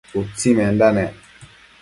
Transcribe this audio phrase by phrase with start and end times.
[0.19, 1.13] utsimenda nec